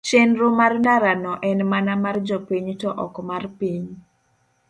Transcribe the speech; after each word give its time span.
chenro 0.07 0.47
mar 0.59 0.73
ndara 0.81 1.13
no 1.23 1.33
en 1.49 1.59
mana 1.71 1.93
mar 2.03 2.17
jopiny 2.27 2.69
to 2.81 2.89
ok 3.05 3.13
mar 3.29 3.43
piny 3.59 3.85